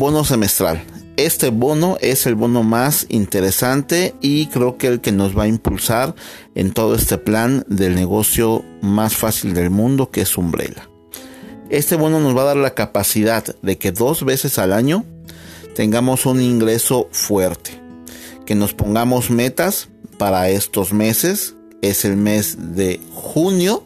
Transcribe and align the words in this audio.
bono 0.00 0.24
semestral. 0.24 0.82
Este 1.18 1.50
bono 1.50 1.98
es 2.00 2.24
el 2.24 2.34
bono 2.34 2.62
más 2.62 3.04
interesante 3.10 4.14
y 4.22 4.46
creo 4.46 4.78
que 4.78 4.86
el 4.86 5.02
que 5.02 5.12
nos 5.12 5.36
va 5.36 5.42
a 5.42 5.48
impulsar 5.48 6.14
en 6.54 6.72
todo 6.72 6.94
este 6.94 7.18
plan 7.18 7.66
del 7.68 7.96
negocio 7.96 8.64
más 8.80 9.14
fácil 9.14 9.52
del 9.52 9.68
mundo 9.68 10.10
que 10.10 10.22
es 10.22 10.38
Umbrella. 10.38 10.88
Este 11.68 11.96
bono 11.96 12.18
nos 12.18 12.34
va 12.34 12.42
a 12.42 12.46
dar 12.46 12.56
la 12.56 12.72
capacidad 12.72 13.44
de 13.60 13.76
que 13.76 13.92
dos 13.92 14.24
veces 14.24 14.58
al 14.58 14.72
año 14.72 15.04
tengamos 15.76 16.24
un 16.24 16.40
ingreso 16.40 17.10
fuerte, 17.12 17.72
que 18.46 18.54
nos 18.54 18.72
pongamos 18.72 19.28
metas 19.28 19.90
para 20.16 20.48
estos 20.48 20.94
meses, 20.94 21.56
es 21.82 22.06
el 22.06 22.16
mes 22.16 22.74
de 22.74 23.00
junio 23.12 23.84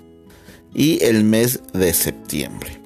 y 0.73 1.02
el 1.02 1.24
mes 1.24 1.60
de 1.73 1.92
septiembre. 1.92 2.84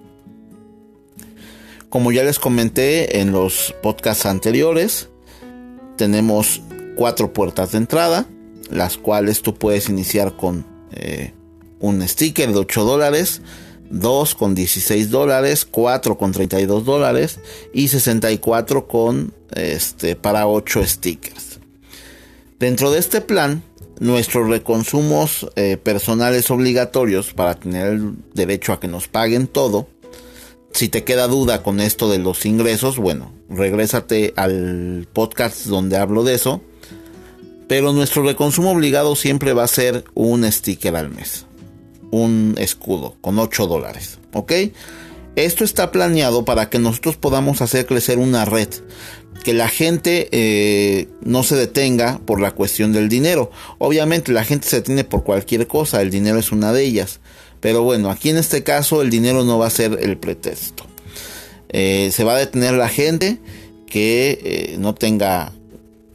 Como 1.89 2.13
ya 2.13 2.23
les 2.23 2.39
comenté 2.39 3.21
en 3.21 3.33
los 3.33 3.75
podcasts 3.83 4.27
anteriores, 4.27 5.09
tenemos 5.97 6.61
cuatro 6.97 7.33
puertas 7.33 7.73
de 7.73 7.79
entrada, 7.79 8.27
las 8.71 8.99
cuales 8.99 9.41
tú 9.41 9.55
puedes 9.55 9.89
iniciar 9.89 10.37
con 10.37 10.67
eh, 10.93 11.33
un 11.81 12.07
sticker 12.07 12.53
de 12.53 12.59
8 12.59 12.85
dólares, 12.85 13.41
2 13.89 14.35
con 14.35 14.55
16 14.55 15.09
dólares, 15.11 15.65
4 15.65 16.19
con 16.19 16.33
32 16.33 16.85
dólares 16.85 17.41
y 17.73 17.89
64 17.89 18.87
con 18.87 19.33
este 19.55 20.15
para 20.15 20.47
8 20.47 20.85
stickers. 20.85 21.59
Dentro 22.59 22.91
de 22.91 22.99
este 22.99 23.23
plan, 23.23 23.63
nuestros 23.99 24.47
reconsumos 24.51 25.49
eh, 25.57 25.79
personales 25.79 26.51
obligatorios 26.51 27.33
para 27.33 27.55
tener 27.55 27.87
el 27.87 28.13
derecho 28.35 28.75
a 28.75 28.81
que 28.81 28.89
nos 28.89 29.09
paguen 29.09 29.47
todo 29.47 29.89
si 30.73 30.89
te 30.89 31.05
queda 31.05 31.27
duda 31.27 31.63
con 31.63 31.81
esto 31.81 32.09
de 32.11 32.19
los 32.19 32.45
ingresos, 32.47 32.99
bueno, 32.99 33.33
regrésate 33.49 34.33
al 34.37 35.09
podcast 35.13 35.67
donde 35.67 35.97
hablo 35.97 36.25
de 36.25 36.35
eso. 36.35 36.63
Pero 37.69 37.93
nuestro 37.93 38.23
reconsumo 38.23 38.73
obligado 38.73 39.15
siempre 39.15 39.53
va 39.53 39.65
a 39.65 39.69
ser 39.69 40.05
un 40.15 40.51
sticker 40.51 40.97
al 40.97 41.11
mes. 41.11 41.45
Un 42.11 42.55
escudo 42.59 43.17
con 43.21 43.39
8 43.39 43.67
dólares. 43.67 44.19
¿Ok? 44.33 44.53
Esto 45.37 45.65
está 45.65 45.93
planeado 45.93 46.45
para 46.45 46.71
que 46.71 46.79
nosotros 46.79 47.17
podamos 47.17 47.61
hacer 47.61 47.85
crecer 47.85 48.19
una 48.19 48.47
red. 48.47 48.69
Que 49.45 49.53
la 49.53 49.69
gente 49.69 50.29
eh, 50.33 51.09
no 51.21 51.43
se 51.43 51.57
detenga 51.57 52.21
por 52.25 52.41
la 52.41 52.53
cuestión 52.53 52.93
del 52.93 53.11
dinero. 53.11 53.51
Obviamente 53.77 54.33
la 54.33 54.45
gente 54.45 54.67
se 54.67 54.77
detiene 54.77 55.05
por 55.05 55.23
cualquier 55.23 55.67
cosa. 55.67 56.01
El 56.01 56.11
dinero 56.11 56.39
es 56.39 56.51
una 56.51 56.73
de 56.73 56.85
ellas. 56.85 57.21
Pero 57.61 57.83
bueno, 57.83 58.11
aquí 58.11 58.31
en 58.31 58.37
este 58.37 58.63
caso 58.63 59.03
el 59.03 59.11
dinero 59.11 59.45
no 59.45 59.59
va 59.59 59.67
a 59.67 59.71
ser 59.71 59.99
el 60.01 60.17
pretexto. 60.17 60.85
Eh, 61.69 62.11
se 62.13 62.25
va 62.25 62.35
a 62.35 62.39
detener 62.39 62.75
la 62.75 62.89
gente 62.89 63.39
que 63.87 64.39
eh, 64.43 64.77
no 64.79 64.95
tenga 64.95 65.53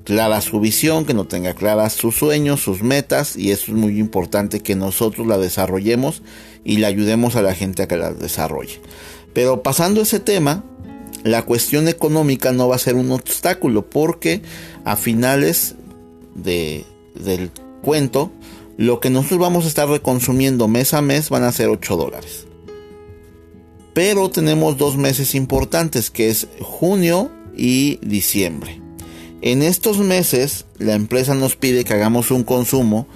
clara 0.03 0.41
su 0.41 0.59
visión, 0.59 1.05
que 1.05 1.13
no 1.13 1.25
tenga 1.25 1.53
claras 1.53 1.93
sus 1.93 2.15
sueños, 2.15 2.61
sus 2.61 2.81
metas, 2.81 3.35
y 3.35 3.51
eso 3.51 3.71
es 3.71 3.77
muy 3.77 3.99
importante 3.99 4.59
que 4.61 4.75
nosotros 4.75 5.27
la 5.27 5.37
desarrollemos 5.37 6.21
y 6.63 6.77
le 6.77 6.85
ayudemos 6.85 7.35
a 7.35 7.41
la 7.41 7.53
gente 7.53 7.83
a 7.83 7.87
que 7.87 7.97
la 7.97 8.13
desarrolle. 8.13 8.79
Pero 9.33 9.63
pasando 9.63 10.01
ese 10.01 10.19
tema, 10.19 10.63
la 11.23 11.43
cuestión 11.43 11.87
económica 11.87 12.51
no 12.51 12.67
va 12.67 12.75
a 12.75 12.79
ser 12.79 12.95
un 12.95 13.11
obstáculo 13.11 13.89
porque 13.89 14.41
a 14.83 14.95
finales 14.95 15.75
de, 16.35 16.85
del 17.15 17.49
cuento 17.81 18.31
lo 18.77 18.99
que 18.99 19.09
nosotros 19.09 19.39
vamos 19.39 19.65
a 19.65 19.67
estar 19.67 19.87
reconsumiendo 19.87 20.67
mes 20.67 20.93
a 20.93 21.01
mes 21.01 21.29
van 21.29 21.43
a 21.43 21.51
ser 21.51 21.69
8 21.69 21.95
dólares. 21.95 22.47
Pero 23.93 24.29
tenemos 24.29 24.77
dos 24.77 24.97
meses 24.97 25.35
importantes 25.35 26.09
que 26.09 26.29
es 26.29 26.47
junio 26.59 27.29
y 27.55 27.97
diciembre. 27.97 28.81
En 29.41 29.61
estos 29.61 29.99
meses 29.99 30.65
la 30.79 30.95
empresa 30.95 31.35
nos 31.35 31.55
pide 31.55 31.83
que 31.83 31.93
hagamos 31.93 32.31
un 32.31 32.43
consumo 32.43 33.07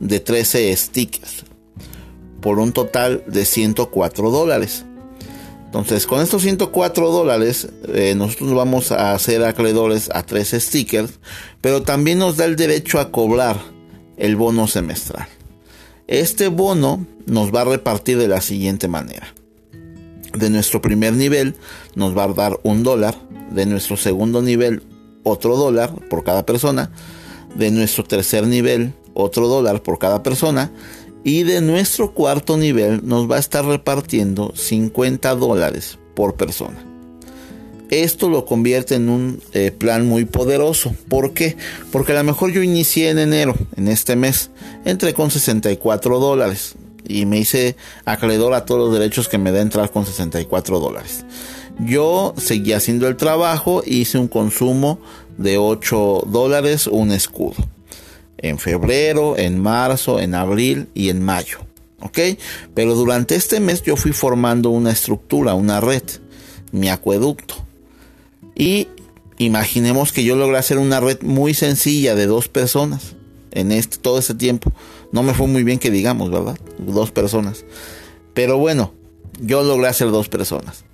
de 0.00 0.20
13 0.20 0.76
stickers 0.76 1.44
por 2.40 2.58
un 2.58 2.72
total 2.72 3.24
de 3.26 3.44
104 3.44 4.30
dólares. 4.30 4.84
Entonces 5.64 6.06
con 6.06 6.20
estos 6.20 6.42
104 6.42 7.10
dólares 7.10 7.68
eh, 7.88 8.14
nosotros 8.14 8.52
vamos 8.54 8.92
a 8.92 9.14
hacer 9.14 9.42
acreedores 9.42 10.10
a 10.12 10.22
13 10.22 10.60
stickers, 10.60 11.12
pero 11.62 11.82
también 11.82 12.18
nos 12.18 12.36
da 12.36 12.44
el 12.44 12.56
derecho 12.56 13.00
a 13.00 13.10
cobrar 13.10 13.75
el 14.16 14.36
bono 14.36 14.66
semestral. 14.66 15.28
Este 16.06 16.48
bono 16.48 17.06
nos 17.26 17.54
va 17.54 17.62
a 17.62 17.64
repartir 17.64 18.18
de 18.18 18.28
la 18.28 18.40
siguiente 18.40 18.88
manera. 18.88 19.34
De 20.36 20.50
nuestro 20.50 20.80
primer 20.80 21.14
nivel 21.14 21.56
nos 21.94 22.16
va 22.16 22.24
a 22.24 22.28
dar 22.28 22.60
un 22.62 22.82
dólar. 22.82 23.16
De 23.50 23.66
nuestro 23.66 23.96
segundo 23.96 24.42
nivel 24.42 24.82
otro 25.22 25.56
dólar 25.56 25.92
por 26.08 26.24
cada 26.24 26.46
persona. 26.46 26.90
De 27.56 27.70
nuestro 27.70 28.04
tercer 28.04 28.46
nivel 28.46 28.92
otro 29.14 29.48
dólar 29.48 29.82
por 29.82 29.98
cada 29.98 30.22
persona. 30.22 30.70
Y 31.24 31.42
de 31.42 31.60
nuestro 31.60 32.12
cuarto 32.12 32.56
nivel 32.56 33.00
nos 33.06 33.28
va 33.28 33.36
a 33.36 33.40
estar 33.40 33.64
repartiendo 33.64 34.52
50 34.54 35.34
dólares 35.34 35.98
por 36.14 36.36
persona. 36.36 36.95
Esto 37.90 38.28
lo 38.28 38.44
convierte 38.44 38.96
en 38.96 39.08
un 39.08 39.40
eh, 39.52 39.70
plan 39.70 40.06
muy 40.06 40.24
poderoso. 40.24 40.94
¿Por 41.08 41.34
qué? 41.34 41.56
Porque 41.92 42.12
a 42.12 42.16
lo 42.16 42.24
mejor 42.24 42.50
yo 42.50 42.62
inicié 42.62 43.10
en 43.10 43.18
enero, 43.18 43.54
en 43.76 43.88
este 43.88 44.16
mes, 44.16 44.50
entré 44.84 45.14
con 45.14 45.30
64 45.30 46.18
dólares 46.18 46.74
y 47.08 47.26
me 47.26 47.38
hice 47.38 47.76
acreedor 48.04 48.54
a 48.54 48.64
todos 48.64 48.88
los 48.88 48.98
derechos 48.98 49.28
que 49.28 49.38
me 49.38 49.52
da 49.52 49.60
entrar 49.60 49.90
con 49.90 50.04
64 50.04 50.80
dólares. 50.80 51.24
Yo 51.78 52.34
seguí 52.36 52.72
haciendo 52.72 53.06
el 53.06 53.16
trabajo, 53.16 53.82
hice 53.84 54.18
un 54.18 54.28
consumo 54.28 54.98
de 55.36 55.58
8 55.58 56.24
dólares, 56.26 56.86
un 56.86 57.12
escudo. 57.12 57.56
En 58.38 58.58
febrero, 58.58 59.36
en 59.36 59.60
marzo, 59.60 60.20
en 60.20 60.34
abril 60.34 60.88
y 60.94 61.10
en 61.10 61.22
mayo. 61.22 61.58
¿Ok? 62.00 62.18
Pero 62.74 62.94
durante 62.94 63.34
este 63.34 63.60
mes 63.60 63.82
yo 63.82 63.96
fui 63.96 64.12
formando 64.12 64.70
una 64.70 64.90
estructura, 64.90 65.54
una 65.54 65.80
red, 65.80 66.02
mi 66.72 66.88
acueducto. 66.88 67.65
Y 68.56 68.88
imaginemos 69.38 70.12
que 70.12 70.24
yo 70.24 70.34
logré 70.34 70.58
hacer 70.58 70.78
una 70.78 70.98
red 70.98 71.20
muy 71.22 71.54
sencilla 71.54 72.14
de 72.14 72.26
dos 72.26 72.48
personas 72.48 73.14
en 73.52 73.70
este, 73.70 73.98
todo 73.98 74.18
ese 74.18 74.34
tiempo. 74.34 74.72
No 75.12 75.22
me 75.22 75.34
fue 75.34 75.46
muy 75.46 75.62
bien 75.62 75.78
que 75.78 75.90
digamos, 75.90 76.30
¿verdad? 76.30 76.58
Dos 76.78 77.10
personas. 77.10 77.64
Pero 78.34 78.58
bueno, 78.58 78.92
yo 79.40 79.62
logré 79.62 79.88
hacer 79.88 80.10
dos 80.10 80.28
personas. 80.28 80.84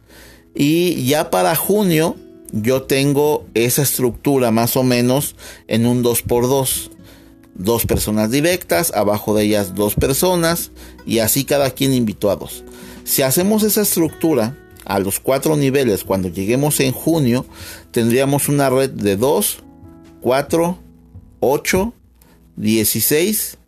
Y 0.54 1.06
ya 1.06 1.30
para 1.30 1.56
junio 1.56 2.16
yo 2.52 2.82
tengo 2.82 3.46
esa 3.54 3.82
estructura 3.82 4.50
más 4.50 4.76
o 4.76 4.82
menos 4.82 5.36
en 5.68 5.86
un 5.86 6.04
2x2. 6.04 6.90
Dos 7.54 7.84
personas 7.84 8.30
directas, 8.30 8.92
abajo 8.94 9.34
de 9.34 9.44
ellas 9.44 9.74
dos 9.74 9.94
personas 9.94 10.70
y 11.04 11.18
así 11.18 11.44
cada 11.44 11.70
quien 11.70 11.92
invitó 11.92 12.30
a 12.30 12.36
dos. 12.36 12.64
Si 13.04 13.20
hacemos 13.20 13.62
esa 13.62 13.82
estructura, 13.82 14.56
a 14.84 14.98
los 14.98 15.20
cuatro 15.20 15.56
niveles, 15.56 16.04
cuando 16.04 16.28
lleguemos 16.28 16.80
en 16.80 16.92
junio, 16.92 17.46
tendríamos 17.90 18.48
una 18.48 18.70
red 18.70 18.90
de 18.90 19.16
2, 19.16 19.58
4, 20.20 20.78
8, 21.40 21.94
16 22.56 23.58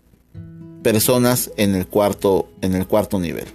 personas 0.82 1.50
en 1.56 1.74
el 1.74 1.86
cuarto, 1.86 2.48
en 2.60 2.74
el 2.74 2.86
cuarto 2.86 3.18
nivel. 3.18 3.46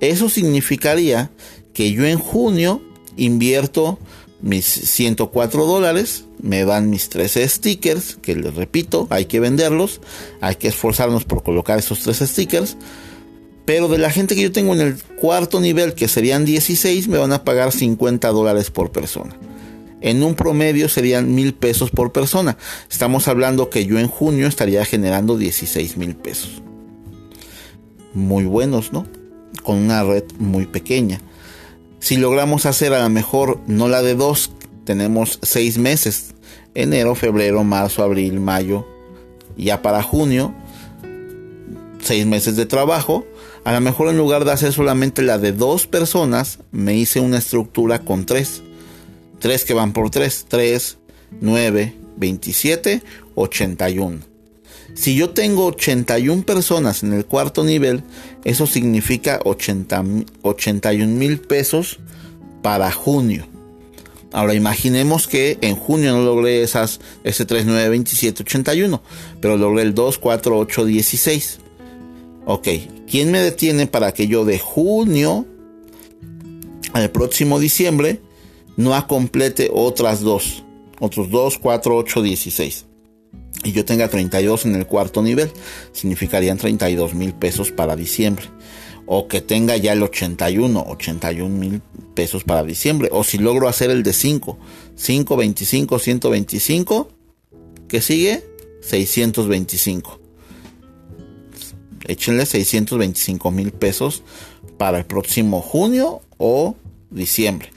Eso 0.00 0.28
significaría 0.28 1.30
que 1.72 1.92
yo 1.92 2.04
en 2.04 2.18
junio 2.18 2.82
invierto 3.16 3.98
mis 4.40 4.66
104 4.66 5.64
dólares, 5.64 6.24
me 6.40 6.64
dan 6.64 6.90
mis 6.90 7.08
13 7.08 7.48
stickers, 7.48 8.18
que 8.20 8.34
les 8.34 8.52
repito, 8.54 9.06
hay 9.10 9.26
que 9.26 9.38
venderlos, 9.38 10.00
hay 10.40 10.56
que 10.56 10.68
esforzarnos 10.68 11.24
por 11.24 11.44
colocar 11.44 11.78
esos 11.78 12.00
13 12.00 12.26
stickers 12.26 12.76
pero 13.64 13.88
de 13.88 13.98
la 13.98 14.10
gente 14.10 14.34
que 14.34 14.42
yo 14.42 14.52
tengo 14.52 14.74
en 14.74 14.80
el 14.80 15.02
cuarto 15.02 15.60
nivel, 15.60 15.94
que 15.94 16.08
serían 16.08 16.44
16, 16.44 17.08
me 17.08 17.18
van 17.18 17.32
a 17.32 17.44
pagar 17.44 17.72
50 17.72 18.28
dólares 18.28 18.70
por 18.70 18.90
persona. 18.90 19.36
En 20.00 20.22
un 20.24 20.34
promedio 20.34 20.88
serían 20.88 21.32
mil 21.32 21.54
pesos 21.54 21.90
por 21.90 22.10
persona. 22.10 22.56
Estamos 22.90 23.28
hablando 23.28 23.70
que 23.70 23.86
yo 23.86 24.00
en 24.00 24.08
junio 24.08 24.48
estaría 24.48 24.84
generando 24.84 25.38
16 25.38 25.96
mil 25.96 26.16
pesos. 26.16 26.60
Muy 28.12 28.44
buenos, 28.44 28.92
¿no? 28.92 29.06
Con 29.62 29.76
una 29.76 30.02
red 30.02 30.24
muy 30.38 30.66
pequeña. 30.66 31.20
Si 32.00 32.16
logramos 32.16 32.66
hacer 32.66 32.92
a 32.94 33.02
lo 33.02 33.10
mejor 33.10 33.60
no 33.68 33.86
la 33.86 34.02
de 34.02 34.16
dos, 34.16 34.50
tenemos 34.84 35.38
seis 35.42 35.78
meses. 35.78 36.34
Enero, 36.74 37.14
febrero, 37.14 37.62
marzo, 37.62 38.02
abril, 38.02 38.40
mayo. 38.40 38.88
Ya 39.56 39.82
para 39.82 40.02
junio, 40.02 40.52
seis 42.00 42.26
meses 42.26 42.56
de 42.56 42.66
trabajo 42.66 43.24
a 43.64 43.72
lo 43.72 43.80
mejor 43.80 44.08
en 44.08 44.18
lugar 44.18 44.44
de 44.44 44.52
hacer 44.52 44.72
solamente 44.72 45.22
la 45.22 45.38
de 45.38 45.52
dos 45.52 45.86
personas, 45.86 46.58
me 46.72 46.96
hice 46.96 47.20
una 47.20 47.38
estructura 47.38 48.00
con 48.00 48.26
tres. 48.26 48.62
Tres 49.38 49.64
que 49.64 49.74
van 49.74 49.92
por 49.92 50.10
tres. 50.10 50.46
Tres, 50.48 50.98
nueve, 51.40 51.94
27, 52.16 53.02
81. 53.34 54.18
Si 54.94 55.14
yo 55.14 55.30
tengo 55.30 55.66
81 55.66 56.42
personas 56.42 57.02
en 57.02 57.12
el 57.12 57.24
cuarto 57.24 57.64
nivel, 57.64 58.02
eso 58.44 58.66
significa 58.66 59.40
80, 59.44 60.04
81 60.42 61.14
mil 61.14 61.40
pesos 61.40 61.98
para 62.62 62.92
junio. 62.92 63.46
Ahora 64.32 64.54
imaginemos 64.54 65.26
que 65.26 65.58
en 65.60 65.76
junio 65.76 66.12
no 66.12 66.22
logré 66.22 66.62
esas, 66.62 67.00
ese 67.22 67.44
3, 67.44 67.66
9, 67.66 67.88
27, 67.90 68.42
81, 68.42 69.02
pero 69.40 69.56
logré 69.56 69.82
el 69.82 69.94
2, 69.94 70.18
4, 70.18 70.58
8, 70.58 70.84
16. 70.84 71.58
Ok, 72.44 72.68
¿quién 73.08 73.30
me 73.30 73.40
detiene 73.40 73.86
para 73.86 74.12
que 74.12 74.26
yo 74.26 74.44
de 74.44 74.58
junio 74.58 75.46
al 76.92 77.10
próximo 77.10 77.60
diciembre 77.60 78.20
no 78.76 79.06
complete 79.06 79.70
otras 79.72 80.20
dos? 80.20 80.64
Otros 80.98 81.30
2, 81.30 81.58
4, 81.58 81.96
8, 81.96 82.22
16. 82.22 82.86
Y 83.64 83.72
yo 83.72 83.84
tenga 83.84 84.08
32 84.08 84.66
en 84.66 84.76
el 84.76 84.86
cuarto 84.86 85.20
nivel. 85.20 85.50
Significarían 85.92 86.58
32 86.58 87.14
mil 87.14 87.34
pesos 87.34 87.72
para 87.72 87.96
diciembre 87.96 88.46
o 89.06 89.28
que 89.28 89.40
tenga 89.40 89.76
ya 89.76 89.92
el 89.92 90.02
81, 90.02 90.84
81 90.88 91.48
mil 91.54 91.82
pesos 92.14 92.44
para 92.44 92.62
diciembre. 92.62 93.08
O 93.12 93.24
si 93.24 93.38
logro 93.38 93.68
hacer 93.68 93.90
el 93.90 94.02
de 94.02 94.12
5, 94.12 94.58
5, 94.94 95.36
25, 95.36 95.98
125, 95.98 97.08
¿qué 97.88 98.00
sigue? 98.00 98.44
625. 98.80 100.21
Échenle 102.06 102.46
625 102.46 103.50
mil 103.50 103.72
pesos 103.72 104.22
para 104.78 104.98
el 104.98 105.04
próximo 105.04 105.60
junio 105.60 106.22
o 106.38 106.76
diciembre. 107.10 107.70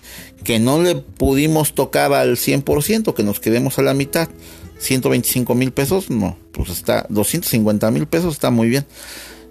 Que 0.43 0.59
no 0.59 0.81
le 0.81 0.95
pudimos 0.95 1.73
tocar 1.73 2.13
al 2.13 2.37
100%, 2.37 3.13
que 3.13 3.23
nos 3.23 3.39
quedemos 3.39 3.79
a 3.79 3.81
la 3.81 3.93
mitad. 3.93 4.29
125 4.77 5.55
mil 5.55 5.71
pesos, 5.71 6.09
no, 6.09 6.37
pues 6.51 6.69
está 6.69 7.05
250 7.09 7.91
mil 7.91 8.07
pesos, 8.07 8.33
está 8.33 8.51
muy 8.51 8.67
bien 8.67 8.85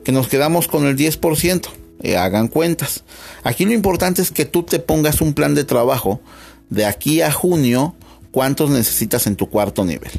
que 0.05 0.13
nos 0.13 0.29
quedamos 0.29 0.69
con 0.69 0.87
el 0.87 0.97
10%. 0.97 1.69
Eh, 2.03 2.17
hagan 2.17 2.49
cuentas. 2.49 3.03
Aquí 3.43 3.65
lo 3.65 3.73
importante 3.73 4.21
es 4.21 4.31
que 4.31 4.45
tú 4.45 4.63
te 4.63 4.79
pongas 4.79 5.21
un 5.21 5.33
plan 5.33 5.55
de 5.55 5.65
trabajo 5.65 6.21
de 6.69 6.85
aquí 6.85 7.23
a 7.23 7.33
junio, 7.33 7.95
cuántos 8.31 8.71
necesitas 8.71 9.27
en 9.27 9.37
tu 9.37 9.49
cuarto 9.49 9.85
nivel. 9.85 10.11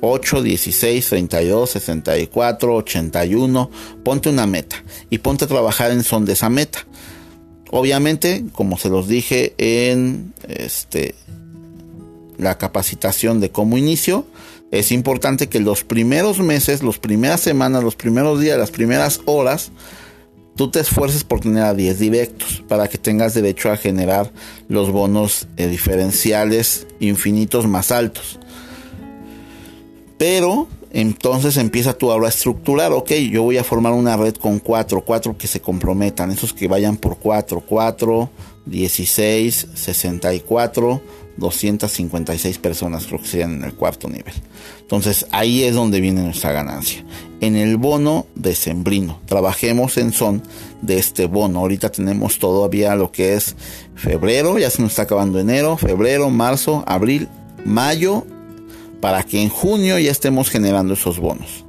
8, 0.00 0.42
16, 0.42 1.08
32, 1.08 1.70
64, 1.70 2.74
81. 2.74 3.70
Ponte 4.04 4.28
una 4.28 4.46
meta 4.46 4.82
y 5.10 5.18
ponte 5.18 5.44
a 5.44 5.48
trabajar 5.48 5.90
en 5.90 6.02
son 6.02 6.24
de 6.24 6.32
esa 6.32 6.48
meta. 6.48 6.86
Obviamente, 7.70 8.44
como 8.52 8.78
se 8.78 8.88
los 8.88 9.08
dije 9.08 9.54
en 9.58 10.32
este 10.48 11.14
la 12.38 12.56
capacitación 12.56 13.40
de 13.40 13.50
cómo 13.50 13.76
inicio, 13.76 14.24
es 14.70 14.92
importante 14.92 15.48
que 15.48 15.60
los 15.60 15.82
primeros 15.82 16.38
meses, 16.40 16.82
las 16.82 16.98
primeras 16.98 17.40
semanas, 17.40 17.82
los 17.82 17.96
primeros 17.96 18.40
días, 18.40 18.58
las 18.58 18.70
primeras 18.70 19.20
horas, 19.24 19.72
tú 20.56 20.70
te 20.70 20.80
esfuerces 20.80 21.24
por 21.24 21.40
tener 21.40 21.62
a 21.62 21.72
10 21.72 21.98
directos 21.98 22.62
para 22.68 22.88
que 22.88 22.98
tengas 22.98 23.32
derecho 23.32 23.70
a 23.70 23.76
generar 23.76 24.32
los 24.68 24.90
bonos 24.90 25.46
eh, 25.56 25.68
diferenciales 25.68 26.86
infinitos 27.00 27.66
más 27.66 27.90
altos. 27.90 28.38
Pero 30.18 30.68
entonces 30.90 31.56
empieza 31.56 31.94
tú 31.94 32.10
ahora 32.10 32.26
a 32.26 32.30
estructurar, 32.30 32.92
ok, 32.92 33.12
yo 33.30 33.42
voy 33.42 33.58
a 33.58 33.64
formar 33.64 33.92
una 33.92 34.16
red 34.16 34.34
con 34.34 34.58
4, 34.58 35.02
4 35.02 35.38
que 35.38 35.46
se 35.46 35.60
comprometan, 35.60 36.30
esos 36.30 36.52
que 36.52 36.66
vayan 36.66 36.96
por 36.96 37.18
4, 37.18 37.60
4, 37.60 38.30
16, 38.66 39.68
64, 39.74 41.02
256 41.36 42.58
personas 42.58 43.06
creo 43.06 43.20
que 43.20 43.28
serían 43.28 43.54
en 43.54 43.64
el 43.64 43.74
cuarto 43.74 44.08
nivel. 44.08 44.34
Entonces 44.80 45.26
ahí 45.30 45.62
es 45.62 45.74
donde 45.74 46.00
viene 46.00 46.22
nuestra 46.22 46.52
ganancia. 46.52 47.04
En 47.40 47.54
el 47.54 47.76
bono 47.76 48.26
decembrino. 48.34 49.20
Trabajemos 49.26 49.96
en 49.98 50.12
son 50.12 50.42
de 50.82 50.98
este 50.98 51.26
bono. 51.26 51.60
Ahorita 51.60 51.90
tenemos 51.90 52.38
todavía 52.38 52.96
lo 52.96 53.12
que 53.12 53.34
es 53.34 53.54
febrero, 53.94 54.58
ya 54.58 54.70
se 54.70 54.82
nos 54.82 54.92
está 54.92 55.02
acabando 55.02 55.38
enero, 55.38 55.76
febrero, 55.76 56.30
marzo, 56.30 56.82
abril, 56.86 57.28
mayo, 57.64 58.24
para 59.00 59.22
que 59.22 59.42
en 59.42 59.48
junio 59.48 59.98
ya 59.98 60.10
estemos 60.10 60.50
generando 60.50 60.94
esos 60.94 61.18
bonos. 61.18 61.67